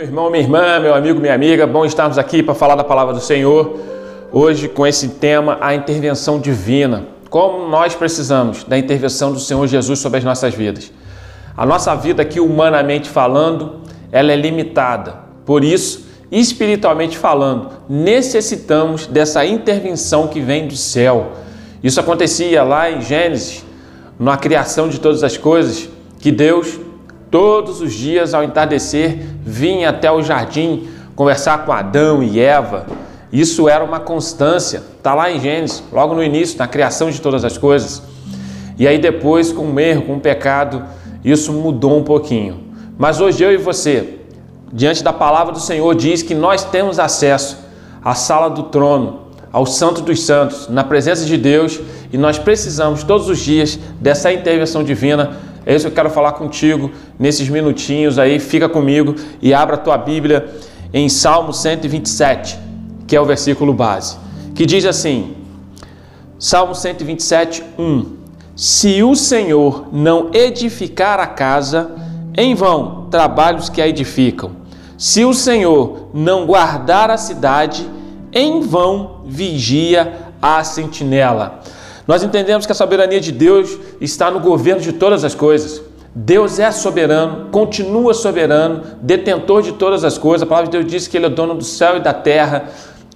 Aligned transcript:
meu 0.00 0.06
irmão, 0.06 0.30
minha 0.30 0.42
irmã, 0.42 0.80
meu 0.80 0.94
amigo, 0.94 1.20
minha 1.20 1.34
amiga. 1.34 1.66
Bom 1.66 1.84
estarmos 1.84 2.16
aqui 2.16 2.42
para 2.42 2.54
falar 2.54 2.74
da 2.74 2.82
palavra 2.82 3.12
do 3.12 3.20
Senhor. 3.20 3.78
Hoje 4.32 4.66
com 4.66 4.86
esse 4.86 5.08
tema, 5.08 5.58
a 5.60 5.74
intervenção 5.74 6.40
divina. 6.40 7.06
Como 7.28 7.68
nós 7.68 7.94
precisamos 7.94 8.64
da 8.64 8.78
intervenção 8.78 9.30
do 9.30 9.38
Senhor 9.38 9.66
Jesus 9.66 9.98
sobre 9.98 10.16
as 10.16 10.24
nossas 10.24 10.54
vidas. 10.54 10.90
A 11.54 11.66
nossa 11.66 11.94
vida 11.94 12.22
aqui, 12.22 12.40
humanamente 12.40 13.10
falando, 13.10 13.80
ela 14.10 14.32
é 14.32 14.36
limitada. 14.36 15.16
Por 15.44 15.62
isso, 15.62 16.06
espiritualmente 16.32 17.18
falando, 17.18 17.68
necessitamos 17.86 19.06
dessa 19.06 19.44
intervenção 19.44 20.28
que 20.28 20.40
vem 20.40 20.66
do 20.66 20.76
céu. 20.76 21.32
Isso 21.84 22.00
acontecia 22.00 22.62
lá 22.62 22.90
em 22.90 23.02
Gênesis, 23.02 23.66
na 24.18 24.38
criação 24.38 24.88
de 24.88 24.98
todas 24.98 25.22
as 25.22 25.36
coisas, 25.36 25.90
que 26.18 26.32
Deus 26.32 26.80
Todos 27.30 27.80
os 27.80 27.92
dias, 27.92 28.34
ao 28.34 28.42
entardecer, 28.42 29.18
vinha 29.44 29.90
até 29.90 30.10
o 30.10 30.20
jardim 30.20 30.88
conversar 31.14 31.64
com 31.64 31.72
Adão 31.72 32.22
e 32.22 32.40
Eva. 32.40 32.86
Isso 33.32 33.68
era 33.68 33.84
uma 33.84 34.00
constância. 34.00 34.82
Está 34.96 35.14
lá 35.14 35.30
em 35.30 35.38
Gênesis, 35.38 35.82
logo 35.92 36.14
no 36.14 36.24
início, 36.24 36.58
na 36.58 36.66
criação 36.66 37.08
de 37.10 37.20
todas 37.20 37.44
as 37.44 37.56
coisas. 37.56 38.02
E 38.76 38.88
aí 38.88 38.98
depois, 38.98 39.52
com 39.52 39.70
o 39.70 39.78
erro, 39.78 40.02
com 40.02 40.16
o 40.16 40.20
pecado, 40.20 40.82
isso 41.24 41.52
mudou 41.52 41.98
um 41.98 42.02
pouquinho. 42.02 42.64
Mas 42.98 43.20
hoje 43.20 43.44
eu 43.44 43.52
e 43.52 43.56
você, 43.56 44.18
diante 44.72 45.04
da 45.04 45.12
palavra 45.12 45.52
do 45.52 45.60
Senhor, 45.60 45.94
diz 45.94 46.22
que 46.22 46.34
nós 46.34 46.64
temos 46.64 46.98
acesso 46.98 47.58
à 48.02 48.14
sala 48.14 48.48
do 48.50 48.64
trono, 48.64 49.20
ao 49.52 49.66
Santo 49.66 50.00
dos 50.00 50.22
Santos, 50.22 50.68
na 50.68 50.82
presença 50.82 51.24
de 51.24 51.36
Deus, 51.36 51.78
e 52.12 52.18
nós 52.18 52.38
precisamos 52.38 53.04
todos 53.04 53.28
os 53.28 53.38
dias 53.38 53.78
dessa 54.00 54.32
intervenção 54.32 54.82
divina 54.82 55.49
é 55.66 55.74
isso 55.74 55.86
que 55.86 55.92
eu 55.92 55.94
quero 55.94 56.10
falar 56.10 56.32
contigo 56.32 56.90
nesses 57.18 57.48
minutinhos 57.48 58.18
aí. 58.18 58.38
Fica 58.38 58.68
comigo 58.68 59.14
e 59.42 59.52
abra 59.52 59.76
a 59.76 59.78
tua 59.78 59.98
Bíblia 59.98 60.48
em 60.92 61.08
Salmo 61.08 61.52
127, 61.52 62.58
que 63.06 63.14
é 63.14 63.20
o 63.20 63.24
versículo 63.24 63.72
base, 63.72 64.16
que 64.54 64.64
diz 64.64 64.84
assim: 64.84 65.34
Salmo 66.38 66.74
127, 66.74 67.62
1. 67.78 68.20
Se 68.56 69.02
o 69.02 69.14
Senhor 69.14 69.88
não 69.92 70.30
edificar 70.32 71.20
a 71.20 71.26
casa, 71.26 71.92
em 72.36 72.54
vão 72.54 73.08
trabalhos 73.10 73.68
que 73.68 73.80
a 73.80 73.88
edificam. 73.88 74.52
Se 74.96 75.24
o 75.24 75.32
Senhor 75.32 76.10
não 76.12 76.46
guardar 76.46 77.10
a 77.10 77.16
cidade, 77.16 77.88
em 78.32 78.60
vão 78.60 79.22
vigia 79.24 80.30
a 80.40 80.62
sentinela. 80.62 81.60
Nós 82.10 82.24
entendemos 82.24 82.66
que 82.66 82.72
a 82.72 82.74
soberania 82.74 83.20
de 83.20 83.30
Deus 83.30 83.78
está 84.00 84.32
no 84.32 84.40
governo 84.40 84.80
de 84.80 84.92
todas 84.92 85.24
as 85.24 85.32
coisas. 85.32 85.80
Deus 86.12 86.58
é 86.58 86.68
soberano, 86.72 87.50
continua 87.52 88.12
soberano, 88.14 88.82
detentor 89.00 89.62
de 89.62 89.70
todas 89.74 90.02
as 90.02 90.18
coisas. 90.18 90.42
A 90.42 90.46
palavra 90.46 90.68
de 90.68 90.76
Deus 90.76 90.90
diz 90.90 91.06
que 91.06 91.16
Ele 91.16 91.26
é 91.26 91.28
dono 91.28 91.54
do 91.54 91.62
céu 91.62 91.98
e 91.98 92.00
da 92.00 92.12
terra. 92.12 92.64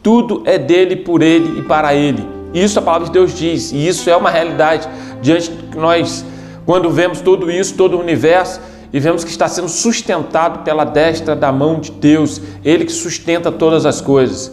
Tudo 0.01 0.45
é 0.45 0.59
dele, 0.59 0.95
por 0.95 1.23
Ele 1.23 1.59
e 1.59 1.63
para 1.63 1.93
Ele. 1.93 2.25
Isso 2.55 2.79
a 2.79 2.83
palavra 2.83 3.09
de 3.09 3.13
Deus 3.13 3.37
diz, 3.37 3.73
e 3.73 3.85
isso 3.85 4.09
é 4.09 4.15
uma 4.15 4.31
realidade 4.31 4.89
diante 5.21 5.51
de 5.51 5.77
nós, 5.77 6.25
quando 6.65 6.89
vemos 6.89 7.21
tudo 7.21 7.51
isso, 7.51 7.75
todo 7.75 7.97
o 7.97 8.01
universo, 8.01 8.61
e 8.93 9.01
vemos 9.01 9.25
que 9.25 9.31
está 9.31 9.49
sendo 9.49 9.69
sustentado 9.69 10.63
pela 10.63 10.85
destra 10.85 11.35
da 11.35 11.51
mão 11.51 11.81
de 11.81 11.91
Deus, 11.91 12.41
Ele 12.65 12.85
que 12.85 12.93
sustenta 12.93 13.51
todas 13.51 13.87
as 13.87 14.01
coisas. 14.01 14.53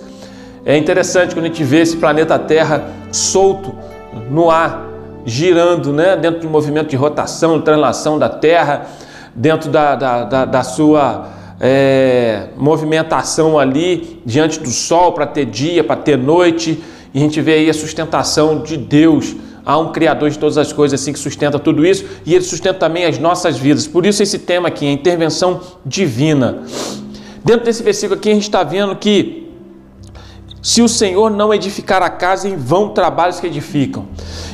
É 0.66 0.76
interessante 0.76 1.36
quando 1.36 1.46
a 1.46 1.48
gente 1.50 1.64
vê 1.64 1.82
esse 1.82 1.98
planeta 1.98 2.40
Terra 2.40 2.90
solto 3.12 3.91
no 4.30 4.50
ar, 4.50 4.88
girando 5.26 5.94
né, 5.94 6.16
dentro 6.16 6.42
de 6.42 6.48
um 6.48 6.50
movimento 6.50 6.90
de 6.90 6.96
rotação, 6.96 7.58
de 7.58 7.66
translação 7.66 8.18
da 8.18 8.30
Terra, 8.30 8.88
dentro 9.36 9.70
da, 9.70 9.96
da, 9.96 10.24
da, 10.24 10.46
da 10.46 10.64
sua 10.64 11.30
é, 11.60 12.48
movimentação 12.58 13.60
ali 13.60 14.20
diante 14.26 14.60
do 14.60 14.70
Sol 14.70 15.14
para 15.14 15.28
ter 15.28 15.46
dia, 15.46 15.84
para 15.84 15.96
ter 15.96 16.18
noite. 16.18 16.84
E 17.14 17.20
a 17.20 17.22
gente 17.22 17.40
vê 17.42 17.54
aí 17.54 17.70
a 17.70 17.74
sustentação 17.74 18.64
de 18.64 18.78
Deus. 18.78 19.36
Há 19.64 19.78
um 19.78 19.92
Criador 19.92 20.30
de 20.32 20.40
todas 20.40 20.58
as 20.58 20.74
coisas 20.74 21.00
assim 21.00 21.14
que 21.14 21.20
sustenta 21.20 21.60
tudo 21.60 21.86
isso 21.86 22.04
e 22.26 22.34
Ele 22.34 22.44
sustenta 22.44 22.80
também 22.80 23.06
as 23.06 23.20
nossas 23.20 23.58
vidas. 23.58 23.88
Por 23.88 24.06
isso 24.08 24.24
esse 24.24 24.40
tema 24.40 24.70
aqui, 24.70 24.88
a 24.88 24.92
intervenção 24.92 25.62
divina. 25.86 26.64
Dentro 27.46 27.66
desse 27.66 27.84
versículo 27.84 28.20
aqui 28.20 28.32
a 28.32 28.34
gente 28.34 28.44
está 28.44 28.64
vendo 28.64 28.96
que 28.96 29.41
se 30.62 30.82
o 30.82 30.88
Senhor 30.88 31.32
não 31.32 31.54
edificar 31.54 32.04
a 32.04 32.10
casa, 32.10 32.48
em 32.48 32.56
vão 32.56 32.90
trabalhos 32.90 33.40
que 33.40 33.48
edificam. 33.48 34.08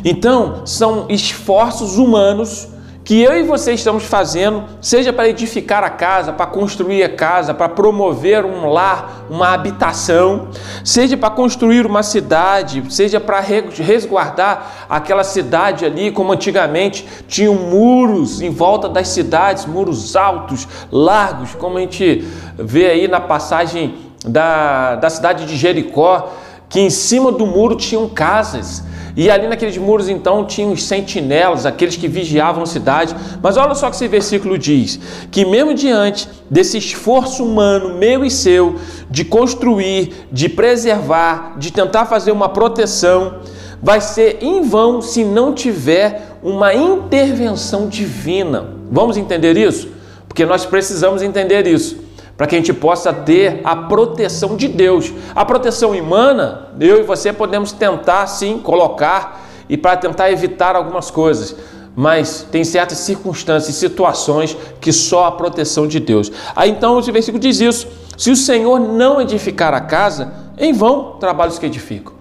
Então, 0.06 0.66
são 0.66 1.06
esforços 1.09 1.97
humanos 1.97 2.69
que 3.07 3.22
eu 3.22 3.38
e 3.38 3.44
você 3.44 3.72
estamos 3.72 4.03
fazendo, 4.03 4.66
seja 4.81 5.13
para 5.13 5.29
edificar 5.29 5.81
a 5.81 5.90
casa, 5.90 6.34
para 6.34 6.45
construir 6.45 7.06
a 7.06 7.07
casa, 7.07 7.53
para 7.53 7.69
promover 7.69 8.44
um 8.44 8.68
lar, 8.68 9.28
uma 9.29 9.53
habitação, 9.53 10.50
seja 10.84 11.16
para 11.16 11.29
construir 11.29 11.85
uma 11.85 12.03
cidade, 12.03 12.84
seja 12.94 13.18
para 13.18 13.39
resguardar 13.39 14.88
aquela 14.89 15.24
cidade 15.24 15.85
ali, 15.85 16.12
como 16.12 16.34
antigamente 16.34 17.07
tinham 17.29 17.56
muros 17.56 18.41
em 18.41 18.50
volta 18.50 18.89
das 18.89 19.07
cidades, 19.07 19.66
muros 19.66 20.18
altos, 20.18 20.68
largos, 20.91 21.56
como 21.56 21.78
a 21.78 21.79
gente 21.79 22.28
vê 22.57 22.88
aí 22.88 23.07
na 23.07 23.22
passagem 23.22 24.06
da, 24.27 24.95
da 24.95 25.09
cidade 25.09 25.45
de 25.45 25.55
Jericó, 25.55 26.33
que 26.69 26.79
em 26.79 26.89
cima 26.89 27.31
do 27.31 27.45
muro 27.45 27.75
tinham 27.75 28.07
casas. 28.09 28.83
E 29.15 29.31
ali 29.31 29.47
naqueles 29.47 29.75
muros 29.77 30.09
então 30.09 30.45
tinham 30.45 30.71
os 30.71 30.83
sentinelas, 30.83 31.65
aqueles 31.65 31.95
que 31.95 32.07
vigiavam 32.07 32.61
a 32.61 32.65
cidade. 32.67 33.15
Mas 33.41 33.57
olha 33.57 33.73
só 33.73 33.89
que 33.89 33.95
esse 33.95 34.07
versículo 34.07 34.57
diz: 34.59 34.99
que 35.31 35.43
mesmo 35.43 35.73
diante 35.73 36.29
desse 36.49 36.77
esforço 36.77 37.43
humano, 37.43 37.97
meu 37.97 38.23
e 38.23 38.29
seu, 38.29 38.75
de 39.09 39.25
construir, 39.25 40.27
de 40.31 40.47
preservar, 40.47 41.55
de 41.57 41.71
tentar 41.71 42.05
fazer 42.05 42.31
uma 42.31 42.49
proteção, 42.49 43.39
vai 43.81 44.01
ser 44.01 44.38
em 44.41 44.61
vão 44.61 45.01
se 45.01 45.23
não 45.23 45.51
tiver 45.51 46.38
uma 46.44 46.75
intervenção 46.75 47.88
divina. 47.88 48.67
Vamos 48.91 49.17
entender 49.17 49.57
isso? 49.57 49.89
Porque 50.27 50.45
nós 50.45 50.63
precisamos 50.63 51.23
entender 51.23 51.65
isso 51.65 52.06
para 52.38 52.46
que 52.46 52.56
a 52.56 52.59
gente 52.59 52.72
possa 52.72 53.12
ter 53.12 53.62
a 53.64 53.75
proteção 53.75 54.56
de 54.56 54.68
Deus. 54.68 55.12
A 55.36 55.44
proteção 55.44 55.92
humana, 55.92 56.70
eu 56.80 57.00
e 57.00 57.03
você 57.03 57.34
podemos 57.34 57.72
tentar 57.72 58.28
sim 58.28 58.59
colocar 58.59 59.44
e 59.68 59.75
para 59.75 59.98
tentar 59.98 60.31
evitar 60.31 60.75
algumas 60.75 61.09
coisas, 61.09 61.56
mas 61.96 62.46
tem 62.52 62.64
certas 62.64 63.00
circunstâncias 63.00 63.75
e 63.75 63.80
situações 63.80 64.56
que 64.80 64.94
só 64.94 65.25
a 65.25 65.31
proteção 65.31 65.88
de 65.88 66.00
Deus. 66.00 66.31
Aí 66.56 66.70
então 66.70 67.00
esse 67.00 67.12
versículo 67.12 67.42
diz 67.42 67.59
isso: 67.59 67.88
se 68.16 68.30
o 68.30 68.36
Senhor 68.36 68.80
não 68.80 69.19
edificar 69.19 69.74
a 69.74 69.81
casa, 69.81 70.31
em 70.59 70.72
vão 70.72 71.18
trabalhos 71.19 71.58
que 71.58 71.66
edificam. 71.66 72.14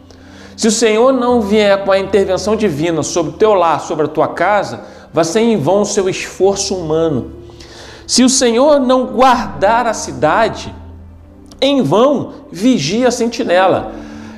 Se 0.56 0.68
o 0.68 0.72
Senhor 0.72 1.12
não 1.12 1.42
vier 1.42 1.84
com 1.84 1.92
a 1.92 1.98
intervenção 1.98 2.56
divina 2.56 3.02
sobre 3.02 3.32
o 3.32 3.34
teu 3.34 3.52
lar, 3.52 3.78
sobre 3.82 4.06
a 4.06 4.08
tua 4.08 4.28
casa, 4.28 4.80
vai 5.12 5.24
ser 5.24 5.40
em 5.40 5.58
vão 5.58 5.82
o 5.82 5.86
seu 5.86 6.08
esforço 6.08 6.74
humano. 6.74 7.35
Se 8.06 8.22
o 8.22 8.28
Senhor 8.28 8.78
não 8.78 9.06
guardar 9.06 9.86
a 9.86 9.92
cidade, 9.92 10.74
em 11.60 11.82
vão 11.82 12.32
vigia 12.52 13.08
a 13.08 13.10
sentinela. 13.10 13.92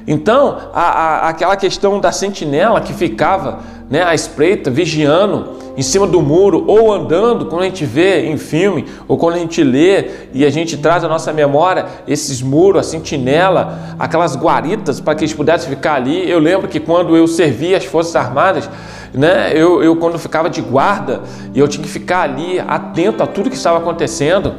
Então, 0.06 0.56
a, 0.72 0.82
a, 0.82 1.28
aquela 1.28 1.56
questão 1.56 2.00
da 2.00 2.10
sentinela 2.10 2.80
que 2.80 2.94
ficava 2.94 3.60
né, 3.90 4.02
à 4.02 4.14
espreita, 4.14 4.70
vigiando 4.70 5.58
em 5.76 5.82
cima 5.82 6.06
do 6.06 6.20
muro 6.20 6.64
ou 6.66 6.92
andando, 6.92 7.46
quando 7.46 7.62
a 7.62 7.64
gente 7.66 7.84
vê 7.84 8.26
em 8.26 8.36
filme 8.36 8.86
ou 9.06 9.16
quando 9.16 9.36
a 9.36 9.38
gente 9.38 9.62
lê 9.62 10.10
e 10.32 10.44
a 10.44 10.50
gente 10.50 10.76
traz 10.76 11.04
à 11.04 11.08
nossa 11.08 11.32
memória 11.32 11.86
esses 12.06 12.42
muros, 12.42 12.80
a 12.80 12.82
sentinela, 12.82 13.96
aquelas 13.98 14.34
guaritas 14.34 15.00
para 15.00 15.14
que 15.14 15.24
eles 15.24 15.34
pudessem 15.34 15.68
ficar 15.68 15.94
ali. 15.94 16.28
Eu 16.28 16.38
lembro 16.38 16.68
que 16.68 16.80
quando 16.80 17.16
eu 17.16 17.26
servia 17.28 17.76
as 17.76 17.84
Forças 17.84 18.16
Armadas, 18.16 18.68
né? 19.12 19.52
Eu, 19.54 19.82
eu 19.82 19.96
quando 19.96 20.18
ficava 20.18 20.48
de 20.48 20.60
guarda 20.60 21.22
eu 21.54 21.66
tinha 21.66 21.82
que 21.82 21.88
ficar 21.88 22.22
ali 22.22 22.58
atento 22.60 23.22
a 23.22 23.26
tudo 23.26 23.50
que 23.50 23.56
estava 23.56 23.78
acontecendo. 23.78 24.54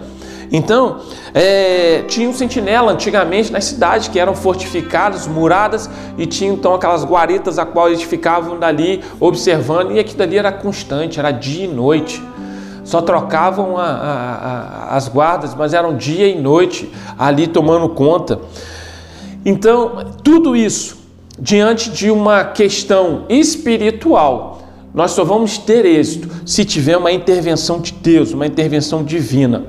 Então, 0.51 0.97
é, 1.33 2.03
tinha 2.07 2.27
um 2.27 2.33
sentinela 2.33 2.91
antigamente 2.91 3.51
nas 3.51 3.65
cidades 3.65 4.07
que 4.07 4.19
eram 4.19 4.33
fortificadas, 4.33 5.27
muradas 5.27 5.87
e 6.17 6.25
tinham 6.25 6.55
então 6.55 6.73
aquelas 6.73 7.03
guaritas 7.03 7.59
a 7.59 7.65
qual 7.65 7.87
eles 7.87 8.01
ficavam 8.01 8.57
dali 8.57 9.03
observando 9.19 9.91
e 9.91 9.99
aquilo 9.99 10.17
dali 10.17 10.37
era 10.37 10.51
constante, 10.51 11.19
era 11.19 11.29
dia 11.29 11.65
e 11.65 11.67
noite. 11.67 12.23
Só 12.83 13.01
trocavam 13.01 13.77
a, 13.77 13.85
a, 13.85 14.35
a, 14.93 14.97
as 14.97 15.07
guardas, 15.07 15.53
mas 15.53 15.75
eram 15.75 15.95
dia 15.95 16.27
e 16.27 16.41
noite 16.41 16.91
ali 17.17 17.45
tomando 17.45 17.87
conta. 17.89 18.39
Então, 19.45 20.03
tudo 20.23 20.55
isso 20.55 20.98
diante 21.39 21.89
de 21.89 22.11
uma 22.11 22.43
questão 22.43 23.25
espiritual, 23.29 24.61
nós 24.93 25.11
só 25.11 25.23
vamos 25.23 25.57
ter 25.57 25.85
êxito 25.85 26.29
se 26.45 26.65
tiver 26.65 26.97
uma 26.97 27.11
intervenção 27.11 27.79
de 27.79 27.93
Deus, 27.93 28.33
uma 28.33 28.47
intervenção 28.47 29.03
divina. 29.03 29.65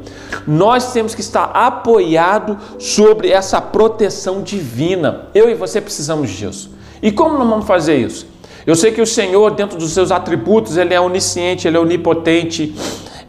Nós 0.47 0.93
temos 0.93 1.15
que 1.15 1.21
estar 1.21 1.45
apoiado 1.45 2.59
sobre 2.79 3.31
essa 3.31 3.61
proteção 3.61 4.43
divina. 4.43 5.29
Eu 5.35 5.51
e 5.51 5.55
você 5.55 5.81
precisamos 5.81 6.31
disso. 6.31 6.71
E 7.03 7.13
como 7.13 7.39
nós 7.39 7.49
vamos 7.49 7.67
fazer 7.67 7.99
isso? 7.99 8.27
Eu 8.67 8.75
sei 8.75 8.93
que 8.93 9.01
o 9.01 9.07
Senhor, 9.07 9.51
dentro 9.53 9.79
dos 9.79 9.93
seus 9.93 10.11
atributos, 10.11 10.77
ele 10.77 10.95
é 10.95 11.01
onisciente, 11.01 11.69
ele 11.69 11.77
é 11.77 11.81
onipotente, 11.81 12.75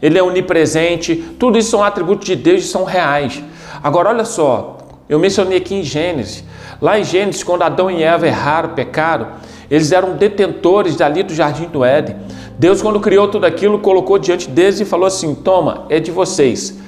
ele 0.00 0.18
é 0.18 0.22
onipresente. 0.22 1.16
Tudo 1.38 1.58
isso 1.58 1.70
são 1.70 1.82
atributos 1.84 2.26
de 2.26 2.36
Deus 2.36 2.64
e 2.64 2.68
são 2.68 2.84
reais. 2.84 3.42
Agora, 3.82 4.10
olha 4.10 4.24
só, 4.24 4.78
eu 5.12 5.18
mencionei 5.18 5.58
aqui 5.58 5.74
em 5.74 5.82
Gênesis. 5.82 6.42
Lá 6.80 6.98
em 6.98 7.04
Gênesis, 7.04 7.42
quando 7.42 7.60
Adão 7.60 7.90
e 7.90 8.02
Eva 8.02 8.26
erraram, 8.26 8.70
pecaram, 8.70 9.28
eles 9.70 9.92
eram 9.92 10.16
detentores 10.16 10.96
dali 10.96 11.22
do 11.22 11.34
jardim 11.34 11.66
do 11.66 11.84
Éden. 11.84 12.16
Deus, 12.58 12.80
quando 12.80 12.98
criou 12.98 13.28
tudo 13.28 13.44
aquilo, 13.44 13.78
colocou 13.80 14.18
diante 14.18 14.48
deles 14.48 14.80
e 14.80 14.86
falou 14.86 15.04
assim: 15.04 15.34
Toma, 15.34 15.84
é 15.90 16.00
de 16.00 16.10
vocês. 16.10 16.78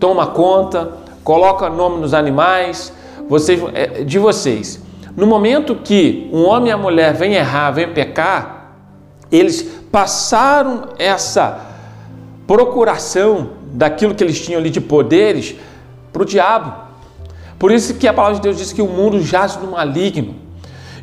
Toma 0.00 0.28
conta, 0.28 0.92
coloca 1.22 1.68
nome 1.68 2.00
nos 2.00 2.14
animais, 2.14 2.90
vocês, 3.28 3.60
é 3.74 4.02
de 4.02 4.18
vocês. 4.18 4.82
No 5.14 5.26
momento 5.26 5.74
que 5.74 6.30
um 6.32 6.46
homem 6.46 6.70
e 6.70 6.72
a 6.72 6.78
mulher 6.78 7.12
vêm 7.12 7.34
errar, 7.34 7.70
vêm 7.70 7.92
pecar, 7.92 8.78
eles 9.30 9.60
passaram 9.92 10.88
essa 10.98 11.60
procuração 12.46 13.50
daquilo 13.74 14.14
que 14.14 14.24
eles 14.24 14.40
tinham 14.40 14.58
ali 14.58 14.70
de 14.70 14.80
poderes 14.80 15.54
para 16.10 16.22
o 16.22 16.24
diabo. 16.24 16.83
Por 17.58 17.72
isso 17.72 17.94
que 17.94 18.06
a 18.06 18.12
palavra 18.12 18.36
de 18.36 18.42
Deus 18.42 18.56
diz 18.56 18.72
que 18.72 18.82
o 18.82 18.88
mundo 18.88 19.22
jaz 19.22 19.56
no 19.56 19.72
maligno. 19.72 20.34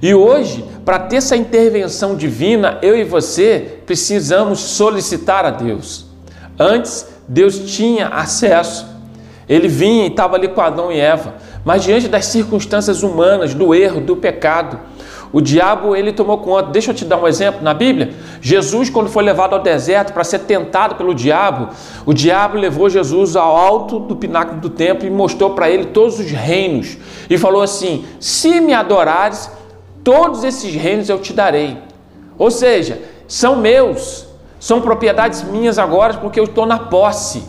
E 0.01 0.13
hoje, 0.13 0.65
para 0.83 0.97
ter 0.97 1.17
essa 1.17 1.35
intervenção 1.35 2.15
divina, 2.15 2.79
eu 2.81 2.97
e 2.97 3.03
você 3.03 3.79
precisamos 3.85 4.59
solicitar 4.59 5.45
a 5.45 5.51
Deus. 5.51 6.07
Antes, 6.57 7.07
Deus 7.27 7.59
tinha 7.75 8.07
acesso. 8.07 8.85
Ele 9.47 9.67
vinha 9.67 10.05
e 10.05 10.07
estava 10.07 10.35
ali 10.35 10.47
com 10.47 10.61
Adão 10.61 10.91
e 10.91 10.99
Eva. 10.99 11.35
Mas 11.63 11.83
diante 11.83 12.07
das 12.07 12.25
circunstâncias 12.25 13.03
humanas, 13.03 13.53
do 13.53 13.75
erro, 13.75 14.01
do 14.01 14.15
pecado, 14.15 14.79
o 15.31 15.39
diabo 15.39 15.95
ele 15.95 16.11
tomou 16.11 16.39
conta. 16.39 16.71
Deixa 16.71 16.91
eu 16.91 16.95
te 16.95 17.05
dar 17.05 17.17
um 17.17 17.27
exemplo 17.27 17.61
na 17.61 17.73
Bíblia. 17.73 18.13
Jesus, 18.41 18.89
quando 18.89 19.09
foi 19.09 19.23
levado 19.23 19.53
ao 19.53 19.61
deserto 19.61 20.13
para 20.13 20.23
ser 20.23 20.39
tentado 20.39 20.95
pelo 20.95 21.13
diabo, 21.13 21.69
o 22.05 22.13
diabo 22.13 22.57
levou 22.57 22.89
Jesus 22.89 23.35
ao 23.35 23.55
alto 23.55 23.99
do 23.99 24.15
pináculo 24.15 24.59
do 24.59 24.69
templo 24.69 25.05
e 25.05 25.11
mostrou 25.11 25.51
para 25.51 25.69
ele 25.69 25.85
todos 25.85 26.19
os 26.19 26.31
reinos 26.31 26.97
e 27.29 27.37
falou 27.37 27.61
assim: 27.61 28.03
Se 28.19 28.59
me 28.59 28.73
adorares, 28.73 29.51
todos 30.03 30.43
esses 30.43 30.73
reinos 30.73 31.07
eu 31.07 31.19
te 31.19 31.33
darei. 31.33 31.77
Ou 32.35 32.49
seja, 32.49 32.99
são 33.27 33.55
meus, 33.55 34.25
são 34.59 34.81
propriedades 34.81 35.43
minhas 35.43 35.77
agora 35.77 36.15
porque 36.15 36.39
eu 36.39 36.45
estou 36.45 36.65
na 36.65 36.79
posse. 36.79 37.43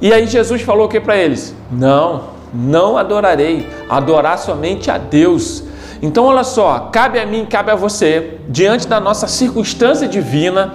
E 0.00 0.12
aí 0.12 0.26
Jesus 0.26 0.62
falou 0.62 0.86
o 0.86 0.88
que 0.88 1.00
para 1.00 1.16
eles? 1.16 1.54
Não, 1.70 2.24
não 2.52 2.96
adorarei, 2.96 3.68
adorar 3.88 4.38
somente 4.38 4.90
a 4.90 4.98
Deus. 4.98 5.62
Então, 6.00 6.24
olha 6.24 6.44
só, 6.44 6.90
cabe 6.92 7.18
a 7.18 7.26
mim, 7.26 7.44
cabe 7.44 7.70
a 7.70 7.74
você, 7.74 8.38
diante 8.48 8.86
da 8.86 9.00
nossa 9.00 9.26
circunstância 9.26 10.06
divina, 10.06 10.74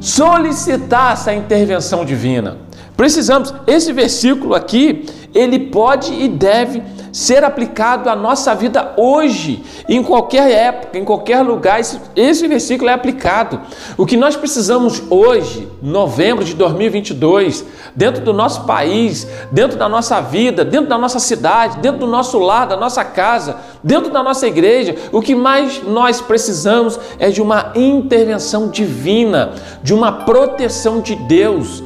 solicitar 0.00 1.14
essa 1.14 1.32
intervenção 1.32 2.04
divina. 2.04 2.58
Precisamos, 2.96 3.54
esse 3.66 3.92
versículo 3.92 4.54
aqui, 4.54 5.06
ele 5.34 5.58
pode 5.58 6.12
e 6.12 6.28
deve 6.28 6.82
ser 7.18 7.42
aplicado 7.42 8.08
à 8.08 8.14
nossa 8.14 8.54
vida 8.54 8.92
hoje, 8.96 9.64
em 9.88 10.04
qualquer 10.04 10.52
época, 10.52 10.96
em 10.96 11.04
qualquer 11.04 11.42
lugar. 11.42 11.80
Esse, 11.80 12.00
esse 12.14 12.46
versículo 12.46 12.88
é 12.88 12.92
aplicado. 12.92 13.60
O 13.96 14.06
que 14.06 14.16
nós 14.16 14.36
precisamos 14.36 15.02
hoje, 15.10 15.66
novembro 15.82 16.44
de 16.44 16.54
2022, 16.54 17.64
dentro 17.92 18.22
do 18.22 18.32
nosso 18.32 18.62
país, 18.66 19.26
dentro 19.50 19.76
da 19.76 19.88
nossa 19.88 20.20
vida, 20.20 20.64
dentro 20.64 20.88
da 20.88 20.96
nossa 20.96 21.18
cidade, 21.18 21.78
dentro 21.78 21.98
do 21.98 22.06
nosso 22.06 22.38
lar, 22.38 22.68
da 22.68 22.76
nossa 22.76 23.04
casa, 23.04 23.56
dentro 23.82 24.12
da 24.12 24.22
nossa 24.22 24.46
igreja, 24.46 24.94
o 25.10 25.20
que 25.20 25.34
mais 25.34 25.82
nós 25.82 26.20
precisamos 26.20 27.00
é 27.18 27.30
de 27.30 27.42
uma 27.42 27.72
intervenção 27.74 28.68
divina, 28.68 29.54
de 29.82 29.92
uma 29.92 30.12
proteção 30.24 31.00
de 31.00 31.16
Deus, 31.16 31.82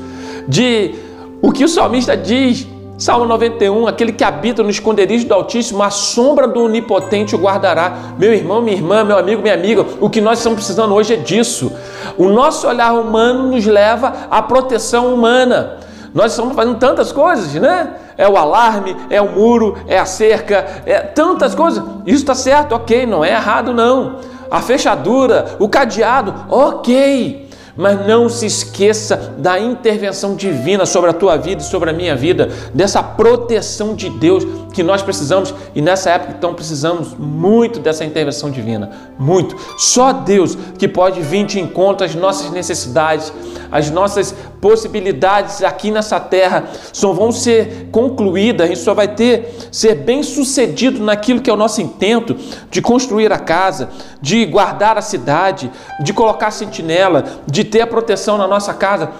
de 0.46 0.94
o 1.40 1.50
que 1.50 1.64
o 1.64 1.68
salmista 1.68 2.14
diz 2.14 2.66
Salmo 3.02 3.24
91, 3.24 3.88
aquele 3.88 4.12
que 4.12 4.22
habita 4.22 4.62
no 4.62 4.70
esconderijo 4.70 5.26
do 5.26 5.34
Altíssimo, 5.34 5.82
a 5.82 5.90
sombra 5.90 6.46
do 6.46 6.62
Onipotente 6.62 7.34
o 7.34 7.38
guardará. 7.38 8.14
Meu 8.16 8.32
irmão, 8.32 8.62
minha 8.62 8.76
irmã, 8.76 9.02
meu 9.02 9.18
amigo, 9.18 9.42
minha 9.42 9.54
amiga, 9.54 9.84
o 10.00 10.08
que 10.08 10.20
nós 10.20 10.38
estamos 10.38 10.58
precisando 10.58 10.94
hoje 10.94 11.14
é 11.14 11.16
disso. 11.16 11.72
O 12.16 12.28
nosso 12.28 12.68
olhar 12.68 12.92
humano 12.92 13.50
nos 13.50 13.66
leva 13.66 14.28
à 14.30 14.40
proteção 14.40 15.12
humana. 15.12 15.78
Nós 16.14 16.30
estamos 16.30 16.54
fazendo 16.54 16.78
tantas 16.78 17.10
coisas, 17.10 17.52
né? 17.54 17.92
É 18.16 18.28
o 18.28 18.36
alarme, 18.36 18.96
é 19.10 19.20
o 19.20 19.32
muro, 19.32 19.78
é 19.88 19.98
a 19.98 20.06
cerca, 20.06 20.82
é 20.86 21.00
tantas 21.00 21.56
coisas. 21.56 21.82
Isso 22.06 22.18
está 22.18 22.36
certo, 22.36 22.72
ok, 22.72 23.04
não 23.04 23.24
é 23.24 23.32
errado, 23.32 23.74
não. 23.74 24.20
A 24.48 24.60
fechadura, 24.60 25.56
o 25.58 25.68
cadeado, 25.68 26.32
ok. 26.48 27.41
Mas 27.76 28.06
não 28.06 28.28
se 28.28 28.46
esqueça 28.46 29.34
da 29.38 29.58
intervenção 29.58 30.34
divina 30.34 30.84
sobre 30.84 31.10
a 31.10 31.14
tua 31.14 31.36
vida 31.36 31.62
e 31.62 31.64
sobre 31.64 31.90
a 31.90 31.92
minha 31.92 32.14
vida, 32.14 32.50
dessa 32.74 33.02
proteção 33.02 33.94
de 33.94 34.10
Deus 34.10 34.44
que 34.72 34.82
nós 34.82 35.02
precisamos 35.02 35.54
e 35.74 35.82
nessa 35.82 36.10
época 36.10 36.34
então 36.36 36.54
precisamos 36.54 37.14
muito 37.14 37.78
dessa 37.78 38.04
intervenção 38.04 38.50
divina, 38.50 38.90
muito. 39.18 39.56
Só 39.78 40.12
Deus 40.12 40.56
que 40.78 40.88
pode 40.88 41.20
vir 41.20 41.46
de 41.46 41.60
encontro 41.60 42.04
às 42.04 42.14
nossas 42.14 42.50
necessidades, 42.50 43.32
as 43.70 43.90
nossas 43.90 44.34
possibilidades 44.60 45.62
aqui 45.62 45.90
nessa 45.90 46.20
terra 46.20 46.64
só 46.92 47.12
vão 47.12 47.32
ser 47.32 47.88
concluídas, 47.90 48.64
a 48.64 48.68
gente 48.68 48.80
só 48.80 48.94
vai 48.94 49.08
ter 49.08 49.56
ser 49.70 49.96
bem 49.96 50.22
sucedido 50.22 51.02
naquilo 51.02 51.40
que 51.40 51.50
é 51.50 51.52
o 51.52 51.56
nosso 51.56 51.80
intento 51.80 52.36
de 52.70 52.80
construir 52.80 53.32
a 53.32 53.38
casa, 53.38 53.90
de 54.20 54.44
guardar 54.46 54.96
a 54.96 55.02
cidade, 55.02 55.70
de 56.02 56.12
colocar 56.12 56.50
sentinela, 56.50 57.24
de 57.46 57.64
ter 57.64 57.80
a 57.80 57.86
proteção 57.86 58.38
na 58.38 58.46
nossa 58.46 58.72
casa. 58.72 59.10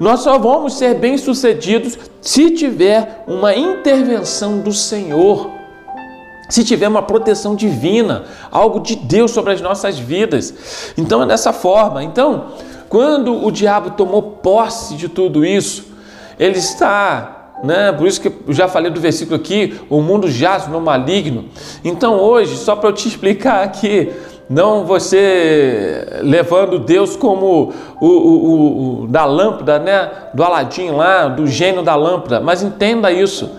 Nós 0.00 0.20
só 0.20 0.38
vamos 0.38 0.74
ser 0.74 0.94
bem-sucedidos 0.94 1.98
se 2.20 2.50
tiver 2.50 3.24
uma 3.26 3.54
intervenção 3.54 4.60
do 4.60 4.72
Senhor, 4.72 5.50
se 6.48 6.64
tiver 6.64 6.88
uma 6.88 7.02
proteção 7.02 7.56
divina, 7.56 8.24
algo 8.50 8.80
de 8.80 8.96
Deus 8.96 9.32
sobre 9.32 9.52
as 9.52 9.60
nossas 9.60 9.98
vidas. 9.98 10.92
Então 10.96 11.22
é 11.22 11.26
dessa 11.26 11.52
forma. 11.52 12.02
Então, 12.02 12.52
quando 12.88 13.44
o 13.44 13.50
diabo 13.50 13.90
tomou 13.90 14.22
posse 14.22 14.94
de 14.94 15.08
tudo 15.08 15.44
isso, 15.44 15.86
ele 16.38 16.58
está, 16.58 17.52
né? 17.64 17.92
Por 17.92 18.06
isso 18.06 18.20
que 18.20 18.28
eu 18.28 18.54
já 18.54 18.68
falei 18.68 18.90
do 18.90 19.00
versículo 19.00 19.36
aqui, 19.36 19.78
o 19.90 20.00
mundo 20.00 20.30
jaz 20.30 20.68
no 20.68 20.80
maligno. 20.80 21.46
Então 21.84 22.14
hoje, 22.14 22.56
só 22.56 22.76
para 22.76 22.88
eu 22.88 22.92
te 22.92 23.06
explicar 23.08 23.64
aqui, 23.64 24.10
não 24.48 24.84
você 24.84 26.06
levando 26.22 26.78
Deus 26.78 27.14
como 27.16 27.72
o, 28.00 28.06
o, 28.06 29.02
o, 29.02 29.06
da 29.06 29.26
lâmpada, 29.26 29.78
né? 29.78 30.10
Do 30.32 30.42
Aladim 30.42 30.90
lá, 30.90 31.28
do 31.28 31.46
gênio 31.46 31.82
da 31.82 31.94
lâmpada. 31.94 32.40
Mas 32.40 32.62
entenda 32.62 33.12
isso. 33.12 33.50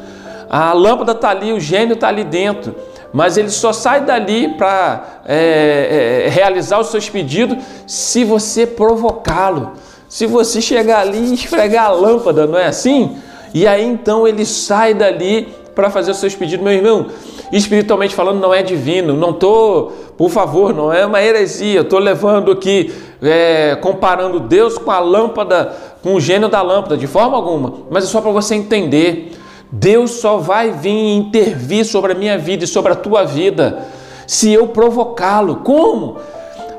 A 0.49 0.73
lâmpada 0.73 1.11
está 1.11 1.29
ali, 1.29 1.53
o 1.53 1.59
gênio 1.59 1.93
está 1.93 2.07
ali 2.07 2.23
dentro. 2.23 2.75
Mas 3.13 3.37
ele 3.37 3.49
só 3.49 3.71
sai 3.71 4.01
dali 4.01 4.49
para 4.49 5.21
é, 5.27 6.23
é, 6.25 6.29
realizar 6.29 6.79
os 6.79 6.87
seus 6.87 7.07
pedidos 7.07 7.63
se 7.85 8.23
você 8.23 8.65
provocá-lo. 8.65 9.73
Se 10.07 10.25
você 10.25 10.59
chegar 10.59 11.01
ali 11.01 11.19
e 11.19 11.33
esfregar 11.35 11.85
a 11.85 11.91
lâmpada, 11.91 12.47
não 12.47 12.57
é 12.57 12.65
assim? 12.65 13.15
E 13.53 13.67
aí 13.67 13.85
então 13.85 14.27
ele 14.27 14.43
sai 14.43 14.95
dali 14.95 15.53
para 15.75 15.91
fazer 15.91 16.11
os 16.11 16.17
seus 16.17 16.33
pedidos, 16.33 16.63
meu 16.63 16.73
irmão 16.73 17.07
espiritualmente 17.51 18.15
falando, 18.15 18.39
não 18.39 18.53
é 18.53 18.61
divino. 18.61 19.13
Não 19.13 19.31
estou, 19.31 19.91
por 20.17 20.29
favor, 20.29 20.73
não 20.73 20.91
é 20.91 21.05
uma 21.05 21.21
heresia. 21.21 21.81
Estou 21.81 21.99
levando 21.99 22.51
aqui, 22.51 22.93
é, 23.21 23.75
comparando 23.81 24.39
Deus 24.39 24.77
com 24.77 24.91
a 24.91 24.99
lâmpada, 24.99 25.73
com 26.01 26.15
o 26.15 26.19
gênio 26.19 26.49
da 26.49 26.61
lâmpada, 26.61 26.97
de 26.97 27.07
forma 27.07 27.35
alguma. 27.35 27.73
Mas 27.89 28.03
é 28.03 28.07
só 28.07 28.21
para 28.21 28.31
você 28.31 28.55
entender. 28.55 29.37
Deus 29.71 30.11
só 30.11 30.37
vai 30.37 30.71
vir 30.71 31.15
intervir 31.15 31.85
sobre 31.85 32.13
a 32.13 32.15
minha 32.15 32.37
vida 32.37 32.63
e 32.63 32.67
sobre 32.67 32.91
a 32.91 32.95
tua 32.95 33.23
vida 33.23 33.85
se 34.25 34.51
eu 34.51 34.67
provocá-lo. 34.67 35.57
Como? 35.57 36.17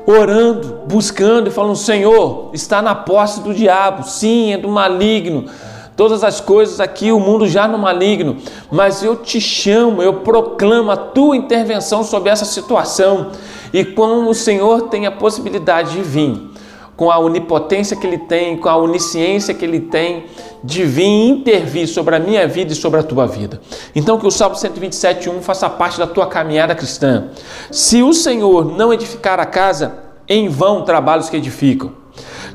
Orando, 0.05 0.79
buscando 0.87 1.47
e 1.47 1.51
falando: 1.51 1.75
Senhor, 1.75 2.49
está 2.53 2.81
na 2.81 2.95
posse 2.95 3.41
do 3.41 3.53
diabo, 3.53 4.03
sim, 4.03 4.53
é 4.53 4.57
do 4.57 4.67
maligno 4.67 5.45
todas 6.01 6.23
as 6.23 6.41
coisas 6.41 6.79
aqui, 6.79 7.11
o 7.11 7.19
mundo 7.19 7.47
já 7.47 7.67
no 7.67 7.77
maligno, 7.77 8.37
mas 8.71 9.03
eu 9.03 9.17
te 9.17 9.39
chamo, 9.39 10.01
eu 10.01 10.15
proclamo 10.21 10.89
a 10.89 10.97
tua 10.97 11.37
intervenção 11.37 12.03
sobre 12.03 12.31
essa 12.31 12.43
situação. 12.43 13.27
E 13.71 13.85
como 13.85 14.27
o 14.27 14.33
Senhor 14.33 14.89
tem 14.89 15.05
a 15.05 15.11
possibilidade 15.11 15.91
de 15.91 16.01
vir, 16.01 16.41
com 16.97 17.11
a 17.11 17.19
onipotência 17.19 17.95
que 17.95 18.07
Ele 18.07 18.17
tem, 18.17 18.57
com 18.57 18.67
a 18.67 18.75
onisciência 18.77 19.53
que 19.53 19.63
Ele 19.63 19.79
tem, 19.79 20.25
de 20.63 20.83
vir 20.83 21.05
intervir 21.05 21.87
sobre 21.87 22.15
a 22.15 22.19
minha 22.19 22.47
vida 22.47 22.73
e 22.73 22.75
sobre 22.75 22.99
a 22.99 23.03
tua 23.03 23.27
vida. 23.27 23.61
Então, 23.95 24.17
que 24.17 24.25
o 24.25 24.31
Salmo 24.31 24.55
127,1 24.55 25.39
faça 25.41 25.69
parte 25.69 25.99
da 25.99 26.07
tua 26.07 26.25
caminhada 26.25 26.73
cristã. 26.73 27.25
Se 27.69 28.01
o 28.01 28.11
Senhor 28.11 28.75
não 28.75 28.91
edificar 28.91 29.39
a 29.39 29.45
casa, 29.45 29.99
em 30.27 30.49
vão 30.49 30.83
trabalhos 30.83 31.29
que 31.29 31.37
edificam. 31.37 31.91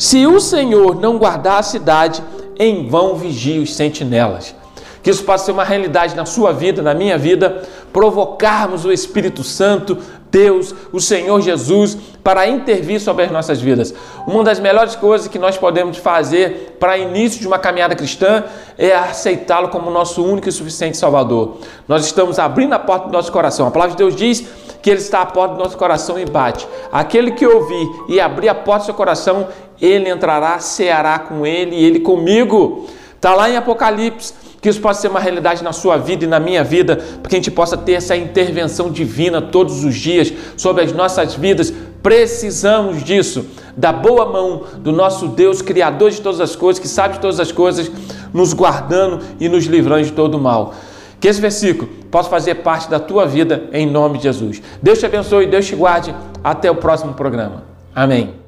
Se 0.00 0.26
o 0.26 0.40
Senhor 0.40 1.00
não 1.00 1.16
guardar 1.16 1.60
a 1.60 1.62
cidade, 1.62 2.22
em 2.58 2.88
vão 2.88 3.14
vigia 3.14 3.60
os 3.60 3.74
sentinelas. 3.74 4.54
Que 5.02 5.10
isso 5.10 5.22
possa 5.22 5.44
ser 5.44 5.52
uma 5.52 5.62
realidade 5.62 6.16
na 6.16 6.26
sua 6.26 6.52
vida, 6.52 6.82
na 6.82 6.92
minha 6.92 7.16
vida, 7.16 7.62
provocarmos 7.92 8.84
o 8.84 8.92
Espírito 8.92 9.44
Santo, 9.44 9.98
Deus, 10.30 10.74
o 10.92 11.00
Senhor 11.00 11.40
Jesus, 11.40 11.96
para 12.22 12.46
intervir 12.48 13.00
sobre 13.00 13.24
as 13.24 13.30
nossas 13.30 13.60
vidas. 13.60 13.94
Uma 14.26 14.42
das 14.42 14.58
melhores 14.58 14.96
coisas 14.96 15.28
que 15.28 15.38
nós 15.38 15.56
podemos 15.56 15.96
fazer 15.96 16.76
para 16.80 16.98
início 16.98 17.40
de 17.40 17.46
uma 17.46 17.58
caminhada 17.58 17.94
cristã 17.94 18.44
é 18.76 18.94
aceitá-lo 18.94 19.68
como 19.68 19.90
nosso 19.90 20.24
único 20.24 20.48
e 20.48 20.52
suficiente 20.52 20.96
Salvador. 20.96 21.58
Nós 21.86 22.04
estamos 22.04 22.38
abrindo 22.38 22.72
a 22.72 22.78
porta 22.78 23.06
do 23.06 23.12
nosso 23.12 23.30
coração. 23.30 23.66
A 23.66 23.70
palavra 23.70 23.92
de 23.92 23.98
Deus 23.98 24.14
diz 24.14 24.44
que 24.82 24.90
Ele 24.90 25.00
está 25.00 25.22
à 25.22 25.26
porta 25.26 25.54
do 25.54 25.62
nosso 25.62 25.76
coração 25.76 26.18
e 26.18 26.24
bate. 26.24 26.66
Aquele 26.92 27.30
que 27.30 27.46
ouvir 27.46 27.88
e 28.08 28.20
abrir 28.20 28.48
a 28.48 28.54
porta 28.54 28.82
do 28.82 28.86
seu 28.86 28.94
coração, 28.94 29.48
ele 29.80 30.08
entrará, 30.08 30.58
ceará 30.58 31.18
com 31.18 31.46
ele 31.46 31.76
e 31.76 31.84
ele 31.84 32.00
comigo. 32.00 32.86
Está 33.14 33.34
lá 33.34 33.48
em 33.50 33.56
Apocalipse 33.56 34.34
que 34.66 34.70
isso 34.70 34.80
possa 34.80 35.02
ser 35.02 35.08
uma 35.08 35.20
realidade 35.20 35.62
na 35.62 35.72
sua 35.72 35.96
vida 35.96 36.24
e 36.24 36.26
na 36.26 36.40
minha 36.40 36.64
vida, 36.64 36.96
para 36.96 37.30
que 37.30 37.36
a 37.36 37.38
gente 37.38 37.52
possa 37.52 37.76
ter 37.76 37.92
essa 37.92 38.16
intervenção 38.16 38.90
divina 38.90 39.40
todos 39.40 39.84
os 39.84 39.94
dias 39.94 40.32
sobre 40.56 40.82
as 40.82 40.92
nossas 40.92 41.36
vidas. 41.36 41.72
Precisamos 42.02 43.04
disso, 43.04 43.46
da 43.76 43.92
boa 43.92 44.26
mão 44.26 44.64
do 44.78 44.90
nosso 44.90 45.28
Deus, 45.28 45.62
Criador 45.62 46.10
de 46.10 46.20
todas 46.20 46.40
as 46.40 46.56
coisas, 46.56 46.80
que 46.80 46.88
sabe 46.88 47.14
de 47.14 47.20
todas 47.20 47.38
as 47.38 47.52
coisas, 47.52 47.88
nos 48.34 48.52
guardando 48.52 49.20
e 49.38 49.48
nos 49.48 49.66
livrando 49.66 50.04
de 50.04 50.12
todo 50.12 50.36
o 50.36 50.40
mal. 50.40 50.74
Que 51.20 51.28
esse 51.28 51.40
versículo 51.40 51.88
possa 52.10 52.28
fazer 52.28 52.56
parte 52.56 52.90
da 52.90 52.98
tua 52.98 53.24
vida 53.24 53.68
em 53.72 53.86
nome 53.86 54.18
de 54.18 54.24
Jesus. 54.24 54.60
Deus 54.82 54.98
te 54.98 55.06
abençoe, 55.06 55.46
Deus 55.46 55.66
te 55.66 55.76
guarde. 55.76 56.14
Até 56.42 56.68
o 56.70 56.74
próximo 56.74 57.14
programa. 57.14 57.62
Amém. 57.94 58.45